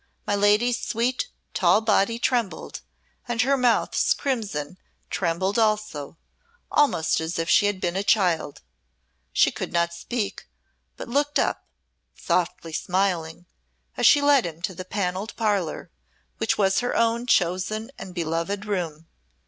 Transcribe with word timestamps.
My 0.25 0.33
lady's 0.33 0.81
sweet, 0.81 1.27
tall 1.53 1.79
body 1.79 2.17
trembled, 2.17 2.81
and 3.27 3.39
her 3.43 3.55
mouth's 3.55 4.15
crimson 4.15 4.79
trembled 5.11 5.59
also, 5.59 6.17
almost 6.71 7.19
as 7.21 7.37
if 7.37 7.47
she 7.47 7.67
had 7.67 7.79
been 7.79 7.95
a 7.95 8.01
child. 8.01 8.63
She 9.31 9.51
could 9.51 9.71
not 9.71 9.93
speak, 9.93 10.47
but 10.97 11.07
looked 11.07 11.37
up, 11.37 11.67
softly 12.15 12.73
smiling, 12.73 13.45
as 13.95 14.07
she 14.07 14.23
led 14.23 14.43
him 14.43 14.63
to 14.63 14.75
a 14.81 14.83
panelled 14.83 15.35
parlour, 15.35 15.91
which 16.39 16.57
was 16.57 16.79
her 16.79 16.95
own 16.95 17.27
chosen 17.27 17.91
and 17.99 18.15
beloved 18.15 18.65
room. 18.65 19.05